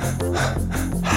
[0.00, 1.09] フフフフ。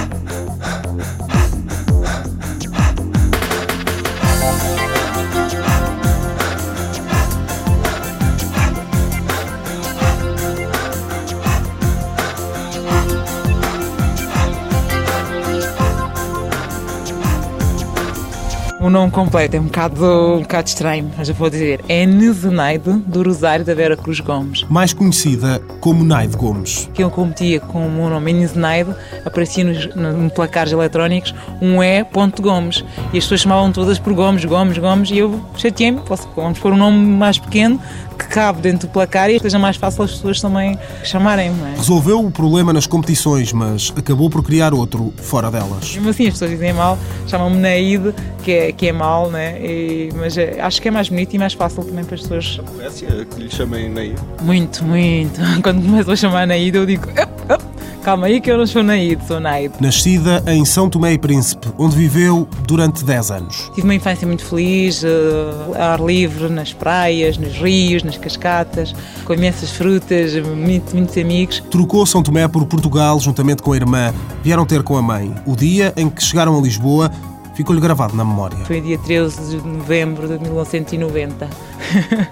[18.84, 20.05] O nome completo é um bocado,
[20.36, 21.79] um bocado estranho, mas eu vou dizer.
[21.88, 24.65] É Nezenaide do Rosário da Vera Cruz Gomes.
[24.70, 26.89] Mais conhecida como Naide Gomes.
[26.93, 28.93] Que eu competia com o meu nome Nezenaide,
[29.23, 32.06] aparecia nos, no placares eletrónicos um E.
[32.42, 32.84] Gomes.
[33.14, 36.02] E as pessoas chamavam todas por Gomes, Gomes, Gomes, e eu chateei-me,
[36.36, 37.80] vamos pôr um nome mais pequeno
[38.14, 41.73] que cabe dentro do placar e seja mais fácil as pessoas também chamarem-me.
[41.73, 41.78] É?
[41.78, 45.94] Resolveu o problema nas competições, mas acabou por criar outro fora delas.
[45.94, 46.98] Mesmo assim, as pessoas dizem mal,
[47.28, 49.59] chamam-me Naide, que é, que é mal, né?
[49.62, 52.59] E, mas é, acho que é mais bonito e mais fácil também para as pessoas.
[52.59, 54.22] Aborrece que lhe chamem Naide?
[54.41, 55.40] Muito, muito.
[55.62, 57.08] Quando começam a chamar Naide, eu digo.
[58.04, 59.76] Calma aí que eu não sou Naide, sou Naide.
[59.80, 63.72] Nascida em São Tomé e Príncipe, onde viveu durante 10 anos.
[63.73, 65.08] Tive uma infância muito feliz, uh,
[65.80, 71.64] ar livre, nas praias, nos rios, nas cascatas, com imensas frutas, muito, muitos amigos.
[71.72, 74.14] Trocou São Tomé por Portugal juntamente com a irmã.
[74.44, 75.33] Vieram ter com a mãe.
[75.45, 77.09] O dia em que chegaram a Lisboa
[77.54, 78.58] ficou-lhe gravado na memória.
[78.66, 81.50] Foi dia 13 de novembro de 1990.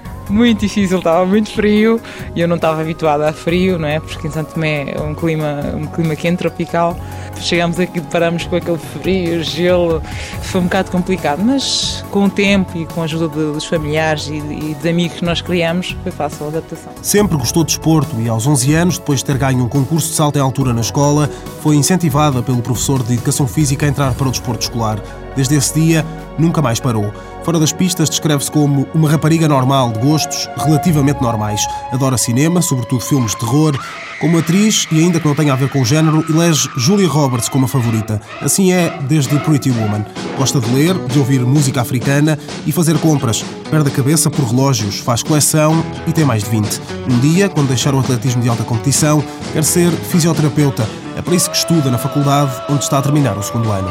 [0.31, 1.99] muito difícil, estava muito frio
[2.35, 3.99] e eu não estava habituada a frio, não é?
[3.99, 6.97] Porque em Santo Tomé é um clima, um clima quente, tropical.
[7.39, 10.01] Chegámos aqui deparamos com aquele frio, gelo,
[10.41, 14.35] foi um bocado complicado, mas com o tempo e com a ajuda dos familiares e,
[14.35, 16.91] e dos amigos que nós criamos, foi fácil a adaptação.
[17.01, 20.16] Sempre gostou de desporto e aos 11 anos, depois de ter ganho um concurso de
[20.16, 21.29] salto em altura na escola,
[21.61, 24.99] foi incentivada pelo professor de Educação Física a entrar para o desporto escolar.
[25.35, 26.05] Desde esse dia,
[26.38, 27.11] nunca mais parou.
[27.44, 31.61] Fora das pistas, descreve-se como uma rapariga normal, de gostos relativamente normais.
[31.92, 33.78] Adora cinema, sobretudo filmes de terror.
[34.20, 37.50] Como atriz, e ainda que não tenha a ver com o género, elege Julia Roberts
[37.50, 38.22] como a favorita.
[38.39, 40.06] Assim é desde Pretty Woman.
[40.38, 43.44] Gosta de ler, de ouvir música africana e fazer compras.
[43.72, 46.80] Perde a cabeça por relógios, faz coleção e tem mais de 20.
[47.09, 50.88] Um dia, quando deixar o atletismo de alta competição, quer ser fisioterapeuta.
[51.18, 53.90] É para isso que estuda na faculdade, onde está a terminar o segundo ano.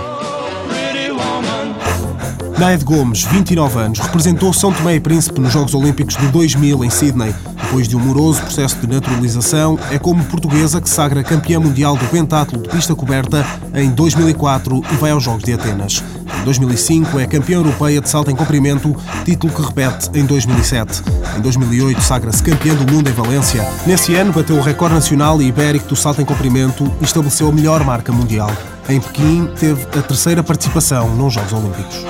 [2.60, 6.90] Naide Gomes, 29 anos, representou São Tomé e Príncipe nos Jogos Olímpicos de 2000 em
[6.90, 7.34] Sydney.
[7.62, 12.04] Depois de um moroso processo de naturalização, é como portuguesa que sagra campeã mundial do
[12.08, 16.04] pentatlo de pista coberta em 2004 e vai aos Jogos de Atenas.
[16.42, 18.94] Em 2005 é campeã europeia de salto em comprimento,
[19.24, 21.02] título que repete em 2007.
[21.38, 23.66] Em 2008 sagra-se campeã do mundo em Valência.
[23.86, 27.52] Nesse ano bateu o recorde nacional e ibérico do salto em comprimento e estabeleceu a
[27.52, 28.50] melhor marca mundial.
[28.90, 32.04] Em Pequim teve a terceira participação nos Jogos Olímpicos.